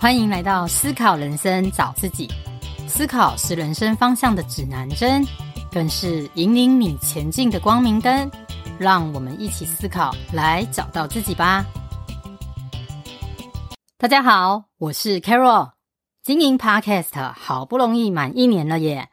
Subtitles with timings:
[0.00, 2.28] 欢迎来到思考人生，找自己。
[2.86, 5.26] 思考是人生方向的指南针，
[5.72, 8.30] 更是引领你前进的光明灯。
[8.78, 11.66] 让我们一起思考，来找到自己吧。
[13.96, 15.72] 大家好，我是 Carol。
[16.22, 19.08] 经营 Podcast 好不容易满一年了耶，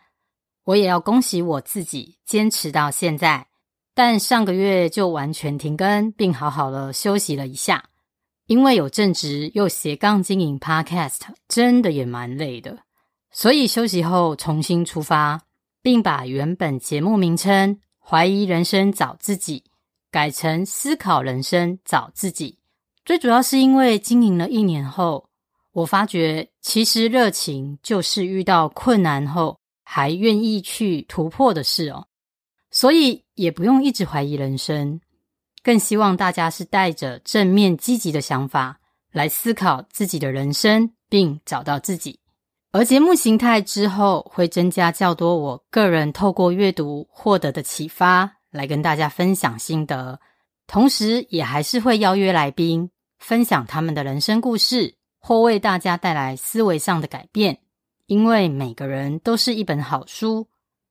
[0.65, 3.47] 我也要恭喜我自己，坚持到现在。
[3.95, 7.85] 但上个月就完全停更，并好好的休息了一下。
[8.47, 12.77] 因为有正职又斜杠经营 Podcast，真的也蛮累的，
[13.31, 15.41] 所以休息后重新出发，
[15.81, 19.63] 并把原本节目名称“怀疑人生找自己”
[20.11, 22.59] 改成“思考人生找自己”。
[23.03, 25.27] 最主要是因为经营了一年后，
[25.71, 32.05] 我发觉其实热情就是遇到困难后还愿意去突破的事哦，
[32.69, 35.01] 所以也不用一直怀疑人生。
[35.65, 38.79] 更希望大家是带着正面积极的想法
[39.11, 42.19] 来思考自己的人生，并找到自己。
[42.71, 50.19] 而节目形态之后会增加较多我个人透过阅读获得的启发，来跟大家分享心得。
[50.67, 57.57] 同时，也还是会邀约来宾分享他们的人生故事，或为大家带来思维上的改变。
[58.05, 60.47] 因为每个人都是一本好书，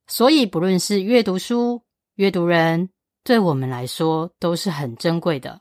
[0.09, 1.83] 所以不论是阅读书、
[2.17, 2.89] 阅读人。
[3.25, 5.59] 对我们来说都是很珍贵的，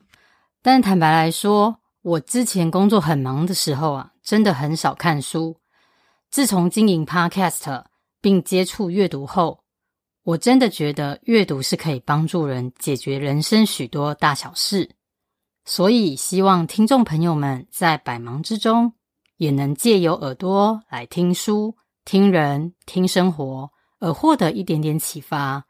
[0.62, 5.56] 但坦白来说，我之前工作很忙的时候啊，真的很少看书。
[6.30, 7.86] 自从经营 Podcast
[8.20, 9.64] 并接触阅读后，
[10.24, 14.90] 我真的觉得阅读是可以帮助人解决人生许多大小事。
[15.64, 18.92] 所以，希望听众朋友们在百忙之中，
[19.38, 25.64] 也能借由耳朵来听书、听人、听生活，而获得一点点启发。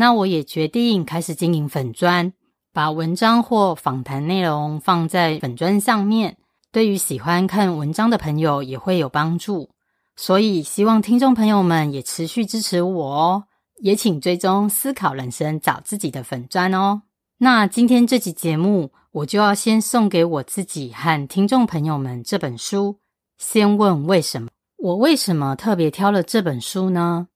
[0.00, 2.32] 那我也决定开始经营粉专，
[2.72, 6.36] 把文章或访谈内容放在粉专上面，
[6.70, 9.70] 对于喜欢看文章的朋友也会有帮助。
[10.14, 13.44] 所以希望听众朋友们也持续支持我哦，
[13.80, 17.02] 也请追踪思考人生找自己的粉专哦。
[17.38, 23.00] 那今天这集节目，我就要先送给我自己和听众朋友们这本书。
[23.36, 24.48] 先问为什么？
[24.76, 27.26] 我为什么特别挑了这本书呢？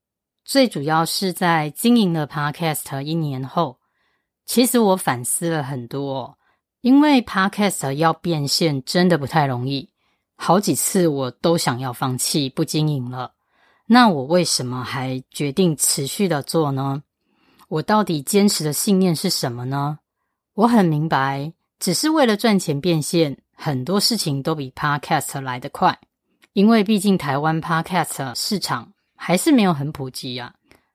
[0.45, 3.79] 最主要是在经营了 Podcast 一年后，
[4.45, 6.37] 其实我反思了很多，
[6.81, 9.91] 因为 Podcast 要变现真的不太容易，
[10.37, 13.35] 好几次我都想要放弃不经营了。
[13.87, 17.03] 那我为什么还决定持续的做呢？
[17.69, 20.01] 我到底坚持的信念是什么呢？
[20.55, 25.99] 我很明白，只是为了赚钱变现，很多事情都比 Podcast 来得快，
[26.53, 28.92] 因为毕竟台湾 Podcast 市场。
[29.25, 30.53] 还是没有很普及啊，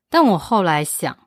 [0.09, 1.17] 但我后来想，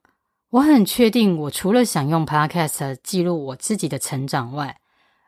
[0.50, 4.76] 我很确定，我除了想用 Podcast 记录我自己的成长外，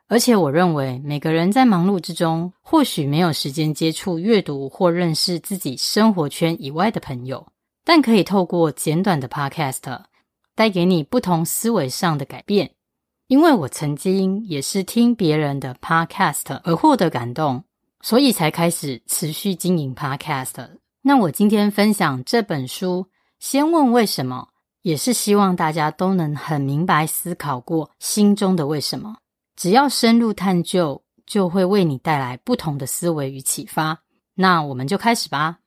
[0.07, 7.47] 而且我认为每个人在忙碌之中，或许没有时间接触阅读或认识自己生活圈以外的朋友，
[7.83, 10.03] 但可以透过简短的 Podcast
[10.53, 12.69] 带给你不同思维上的改变。
[13.25, 17.63] 因为我曾经也是听别人的 Podcast 而获得感动，
[18.01, 20.82] 所以才开始持续经营 Podcast。
[21.05, 24.47] 那我今天分享这本书，先问为什么，
[24.83, 29.17] 也是希望大家都能很明白思考过心中的为什么。
[29.57, 33.99] 只要深入探究，就会为你带来不同的思维与启发。
[34.35, 35.59] 那我们就开始吧。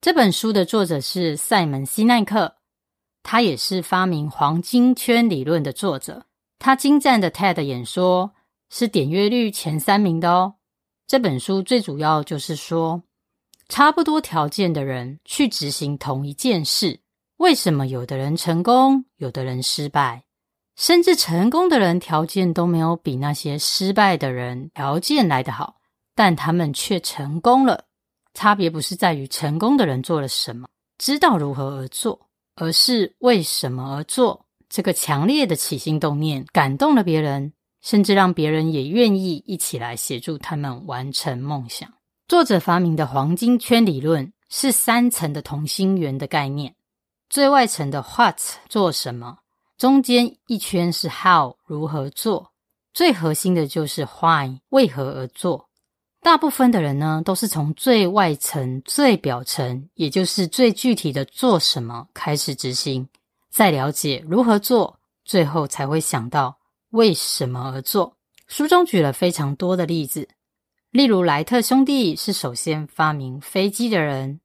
[0.00, 2.54] 这本书的作者是赛门西奈克，
[3.24, 6.26] 他也是发明黄金圈理论的作者。
[6.60, 8.32] 他精湛的 TED 演说
[8.70, 10.54] 是点阅率前三名的哦。
[11.08, 13.02] 这本书最主要就是说，
[13.68, 17.00] 差不多条件的人去执行同一件事，
[17.38, 20.24] 为什么有的人成功，有的人失败？
[20.76, 25.76] 甚至成功的人条件都没有比那些失败的人条件来得好，
[26.14, 27.84] 但他们却成功了。
[28.34, 34.46] 差别不是在于成功的人做了什么，知道如何而做，而是为什么而做。
[34.68, 41.88] 这个强烈的起心动念感动了别人，甚至让别人也愿意一起来协助他们完成梦想。
[42.26, 46.74] 作者发明的黄金圈理论是三层的同心圆的概念，
[47.28, 49.40] 最外层的 What 做什么，
[49.76, 52.52] 中间一圈是 How 如何做，
[52.94, 55.68] 最核心的就是 Why 为何而做。
[56.22, 63.06] 大部分的人呢，都是从最外层、最表层，也就是最具体的做什么开始执行，
[63.50, 66.56] 再了解如何做，最后才会想到
[66.88, 68.16] 为什么而做。
[68.48, 70.26] 书中举了非常多的例子。
[70.94, 74.38] 例如，莱特兄弟是首先发明飞机的人，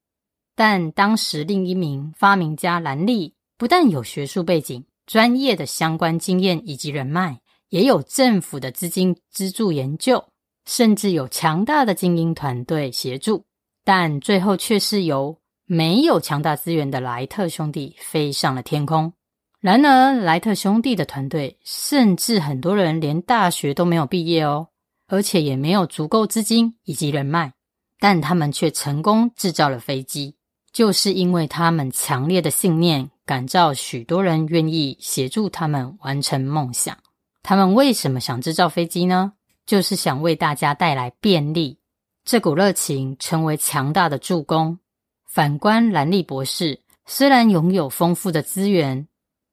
[0.56, 10.25] 但当时另一名发明家兰利不但有学术背景、专业的相关经验以及人脉，也有政府的资金资助研究，
[10.66, 13.46] 甚至有强大的精英团队协助，
[13.86, 15.38] 但最后却是由
[15.68, 19.13] 没有强大资源的莱特兄弟飞上了天空。
[19.60, 24.69] 然而，莱特兄弟的团队甚至很多人连大学都没有毕业哦，
[25.10, 27.52] 而且也没有足够资金以及人脉，
[28.00, 30.36] 但他们却成功制造了飞机，
[30.72, 36.98] 就是因为他们强烈的信念感召许多人愿意协助他们完成梦想。
[37.42, 39.34] 他们为什么想制造飞机呢？
[39.66, 41.80] 就是想为大家带来便利，
[42.24, 44.80] 这股热情成为强大的助攻。
[45.28, 49.08] 反观兰利博士，虽然拥有丰富的资源，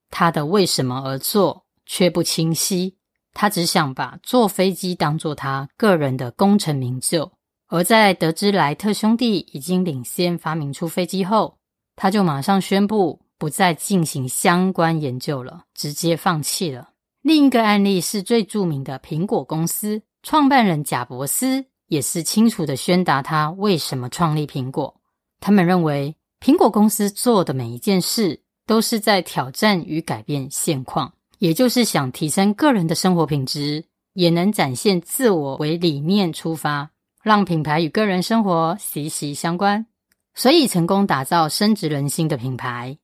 [0.09, 2.96] 他的为什么而做却不清晰。
[3.39, 7.31] 他只想把坐飞机当作他个人的功成名就。
[7.67, 11.59] 而在得知莱特兄弟已经领先发明出飞机后，
[11.95, 16.89] 他就马上宣布不再进行相关研究了，直接放弃了。
[17.21, 20.01] 另一个案例是最著名的苹果公司。
[20.23, 24.99] 创办人贾伯斯也是清楚地宣达他为什么创立苹果。
[25.39, 36.89] 他们认为，苹果公司做的每一件事都是在挑战与改变现况，也就是想提升个人的生活品质，也能展现自我为理念出发，
[37.23, 39.85] 让品牌与个人生活息息相关，
[40.33, 42.97] 所以成功打造升值人心的品牌。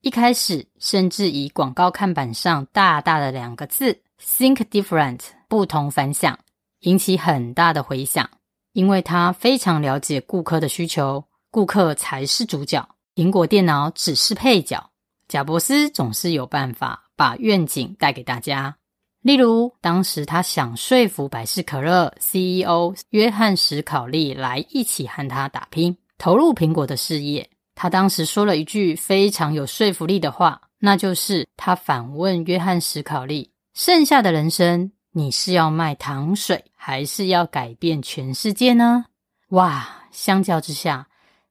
[0.00, 6.38] 一开始甚至以广告看板上大大的两个字 “Think Different”，不同凡响。
[6.82, 8.30] 引起很大的回响，
[8.72, 14.90] 因为他非常了解顾客的需求，顾客才是主角，苹果电脑只是配角。
[15.26, 18.76] 贾伯斯总是有办法把愿景带给大家。
[19.22, 27.50] 例如，当时他想说服百事可乐 CEO 约翰史考利来一起和他打拼，投入苹果的事业。
[27.74, 39.06] 他当时说了一句非常有说服力的话，那就是他反问约翰史考利：“剩下的人生。”你是要卖糖水，还是要改变全世界呢？
[39.48, 41.08] 哇，相较之下，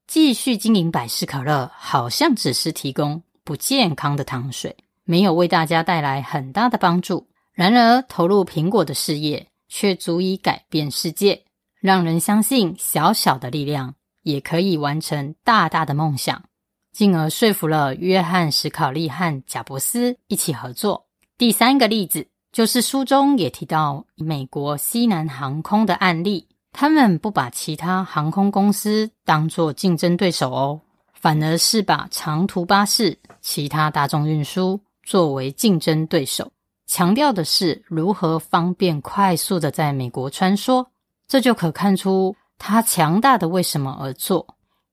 [0.08, 4.74] 继续经营百事可乐，好像只是提供不健康的糖水，
[5.08, 7.26] 没有为大家带来很大的帮助。
[7.54, 11.44] 然而，投入苹果的事业，却足以改变世界，
[11.80, 16.44] 让人相信小小的力量也可以完成大大的梦想，
[16.92, 21.08] 进而说服了约翰·史考利和贾伯斯一起合作。
[21.38, 22.28] 第三个例子。
[22.54, 30.82] 就是书中也提到美国西南航空的案例，他们不把其他航空公司当作竞争对手哦，
[31.14, 36.52] 反而是把长途巴士、其他大众运输作为竞争对手，
[36.86, 40.86] 强调的是如何方便快速的在美国穿梭，
[41.30, 44.46] 这就可看出他强大的为什么而做，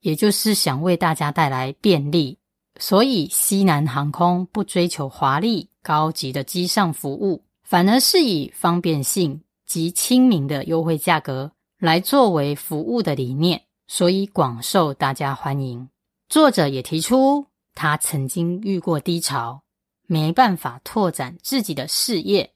[0.02, 2.38] 也就是想为大家带来便利。
[2.78, 7.42] 所以西南航空不追求华丽高级的机上服务。
[7.64, 15.88] 反而是以方便性及亲民的优惠价格来作为服务的理念，所以广受大家欢迎。
[16.28, 19.62] 作者也提出，他曾经遇过低潮，
[20.06, 22.52] 没办法拓展自己的事业，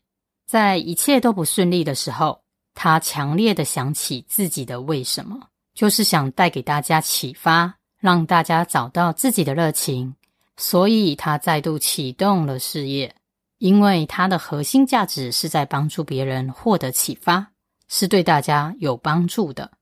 [0.46, 2.40] 在一切都不顺利的时候，
[2.74, 10.14] 他强烈的想起自己的为什么，就是想带给大家启发，让大家找到自己的热情，
[10.56, 13.14] 所以他再度启动了事业。
[13.58, 17.44] 因为他的核心价值是在帮助别人获得启发，
[17.88, 19.72] 是对大家有帮助的，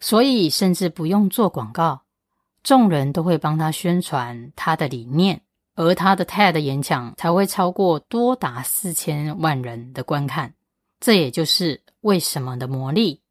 [0.00, 2.02] 所以甚至不用做广告，
[2.64, 5.40] 众人都会帮他宣传他的理念，
[5.80, 10.52] 而他的 TED 演讲才会超过多达四千万人的观看。
[11.00, 13.22] 这也就是为什么的魔力。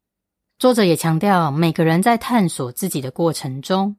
[0.58, 3.94] 作者也强调，每个人在探索自己的过程中，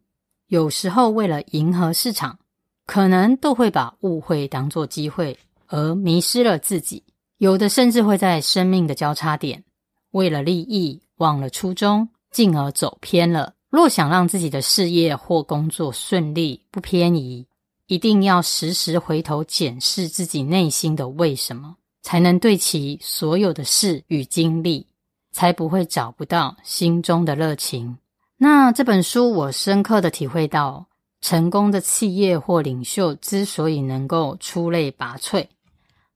[0.47, 2.37] 有时候为了迎合市场，
[2.85, 5.39] 可能都会把误会当作机会。
[5.67, 7.01] 而迷失了自己，
[7.37, 9.63] 有的甚至会在生命的交叉点，
[10.11, 13.53] 为了利益忘了初衷，进而走偏了。
[13.69, 17.47] 若想让自己的事业或工作顺利不偏移，
[17.91, 24.87] 一定要时时回头检视自己内心的为什么，才能对齐所有的事与经历，
[25.33, 27.97] 才不会找不到心中的热情。
[28.37, 30.87] 那这本书我深刻的体会到，
[31.19, 35.45] 成功的企业或领袖之所以能够出类拔萃。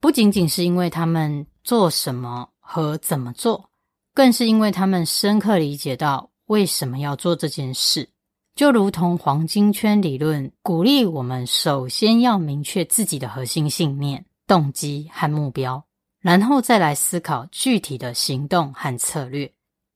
[0.00, 3.68] 不仅仅是因为他们做什么和怎么做，
[4.14, 8.08] 更是因为他们深刻理解到为什么要做这件事。
[8.56, 15.84] 就如同黄金圈理论鼓励我们，首先要明确自己的核心信念、动机和目标，
[16.22, 19.52] 然后再来思考具体的行动和策略。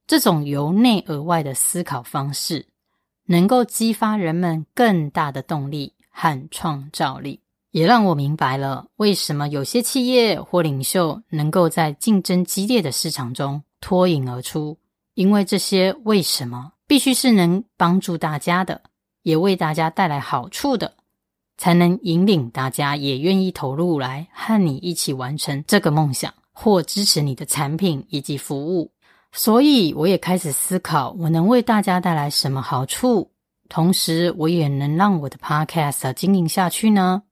[0.06, 2.66] 这种由内而外的思考方式，
[3.24, 7.40] 能够激发人们更大的动力和创造力。
[7.70, 14.76] 也让我明白了为什么有些企业或领袖能够在竞争激烈的市场中脱颖而出，
[15.14, 18.82] 因为这些为什么必须是能帮助大家的，
[19.23, 20.92] 也为大家带来好处的，
[21.56, 28.90] 才能引领大家也愿意投入来和你一起完成这个梦想，或支持你的产品以及服务。
[29.30, 33.30] 所以，我也开始思考，我能为大家带来什么好处，
[33.68, 37.23] 同时我也能让我的 Podcast 经营下去呢？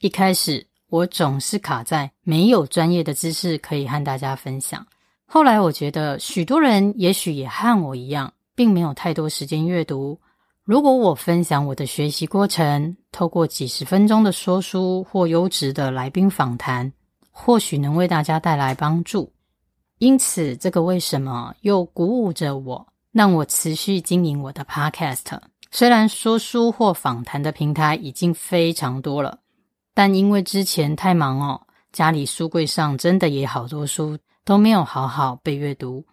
[0.00, 4.86] 一开始，我总是卡在没有专业的知识可以和大家分享。
[5.26, 10.18] 后来我觉得，许多人也许也和我一样，并没有太多时间阅读。
[10.64, 16.90] 如果我分享我的学习过程，透过几十分钟的说书或优质的来宾访谈，
[17.30, 19.32] 或许能为大家带来帮助。
[19.98, 25.38] 因此，这个为什么又鼓舞着我，让我持续经营我的 Podcast。
[25.70, 29.38] 虽然说书或访谈的平台已经非常多了，
[29.92, 31.60] 但因为之前太忙哦，
[31.92, 34.18] 家里书柜上真的也好多书。
[34.46, 36.04] 都没有好好被阅读，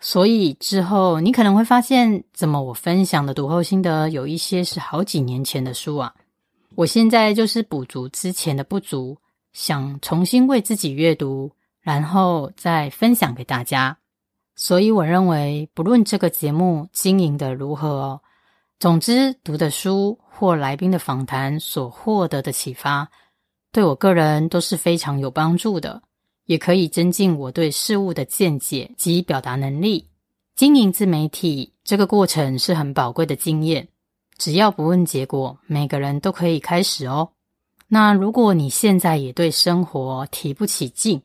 [0.00, 6.14] 所以之后你可能会发现，怎么我分享的读后心得有一些是好几年前的书啊。
[6.76, 9.18] 我现在就是补足之前的不足，
[9.52, 11.50] 想重新为自己阅读，
[11.80, 13.98] 然后再分享给大家。
[14.54, 18.20] 所以我认为，不论这个节目经营的如何哦，
[18.78, 23.08] 总之读的书或来宾的访谈所获得的启发，
[23.72, 26.00] 对我个人都是非常有帮助的。
[26.48, 30.08] 也可以增进我对事物的见解及表达能力。
[30.56, 33.86] 经营自媒体这个过程是很宝贵的经验，
[34.38, 37.30] 只要不问结果，每个人都可以开始哦。
[37.86, 41.22] 那如果你现在也对生活提不起劲，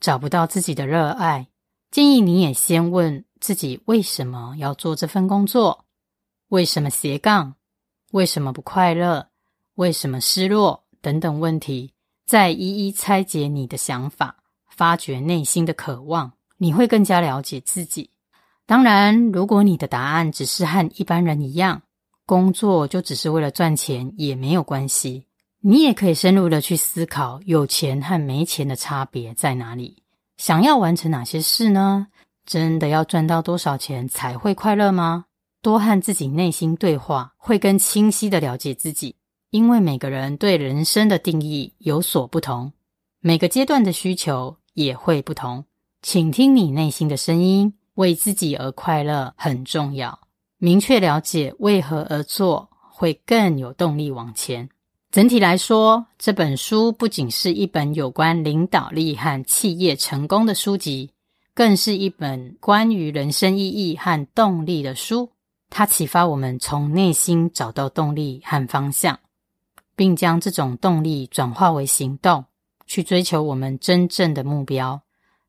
[0.00, 1.46] 找不到自己的热爱，
[1.92, 5.84] 建议你也先问自己为什么要做这份工作？
[6.48, 7.54] 为什么斜杠？
[8.10, 9.28] 为什么不快乐？
[9.76, 10.84] 为什么失落？
[11.00, 11.92] 等等问题，
[12.26, 14.43] 再一一拆解你的想法。
[14.76, 18.10] 发掘内心的渴望，你会更加了解自己。
[18.66, 21.82] 当然，如果你的答案只是和一般人一样，
[22.26, 25.26] 工作就只是为了赚钱，也没有关系。
[25.60, 30.02] 你也可以深入的去思考，有钱和没钱的差别在哪里？
[30.36, 32.08] 想要完成哪些事呢？
[32.44, 35.26] 真的要赚到多少钱才会快乐吗？
[35.62, 39.16] 多和自己内心对话，会更清晰的了解自己。
[39.50, 42.72] 因为每个人对人生的定义有所不同，
[43.20, 44.56] 每个阶段的需求。
[44.74, 45.64] 也会不同，
[46.02, 50.18] 请听你内心的声音，为自己而快乐很重要。
[50.58, 54.68] 明确了解为何而做，会更有动力往前。
[55.10, 61.10] 整体来说，这本书不仅是一本有关领导力和企业成功的书籍，
[61.54, 65.30] 更是一本关于人生意义和动力的书。
[65.70, 69.18] 它启发我们从内心找到动力和方向，
[69.94, 72.44] 并将这种动力转化为行动。
[72.86, 75.00] 去追求我们真正的目标，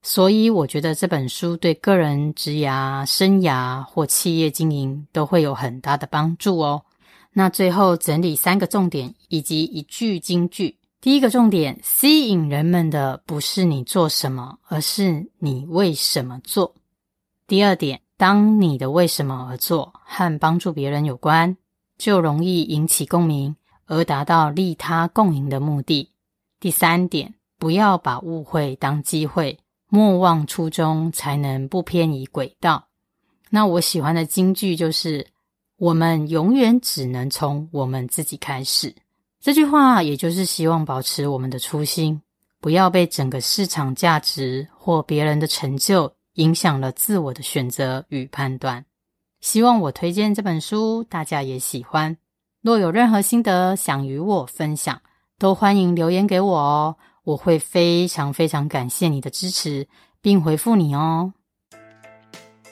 [0.02, 6.84] 所以我觉得这本书对个人职涯、生涯或企业经营都会有很大的帮助哦。
[7.34, 16.74] 那最后整理三个重点以及一句金句：第一个重点，吸引人们的不是你做什么，而是你为什么做；
[17.46, 21.58] 第二点，当你的为什么而做和帮助别人有关，
[21.98, 26.12] 就容易引起共鸣，而达到利他共赢的目的。
[26.60, 29.58] 第三点，不要把误会当机会，
[29.90, 32.88] 莫忘初衷，才能不偏移轨道。
[33.50, 35.28] 那我喜欢的金句就是：
[35.78, 38.94] 我们永远只能从我们自己开始。
[39.40, 42.20] 这句话也就是希望保持我们的初心，
[42.60, 48.84] 不要被整个市场价值或别人的成就影响了自我的选择与判断。
[49.42, 52.18] 希望我推荐这本书，大家也喜欢。
[52.62, 55.00] 若有任何心得想与我分享，
[55.38, 59.86] 都欢迎留言给我哦，我会非常非常感谢你的支持，
[60.22, 61.34] 并回复你哦。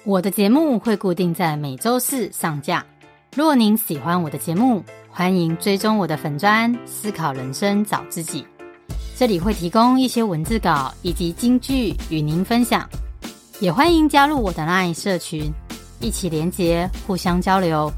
[0.06, 2.86] 我的节目会固定在每周四上架。
[3.36, 8.46] 若您喜欢我的节目，欢迎追踪我的粉专“思考人生找自己”，
[9.18, 12.88] 这里会提供一些文字稿以及金句与您分享。
[13.60, 15.52] 也欢迎加入我的 LINE 社群，
[16.00, 17.92] 一起连结，互相交流。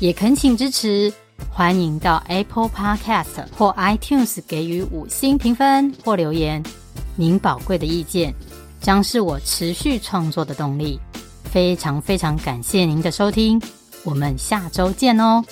[0.00, 1.12] 也恳请支持。
[1.50, 6.62] 欢迎到 Apple Podcast 或 iTunes 给予五星评分或留言，
[7.16, 8.34] 您宝贵的意见
[8.80, 10.98] 将是我持续创作的动力。
[11.44, 13.60] 非常非常感谢您的收听，
[14.02, 15.44] 我们下周见哦。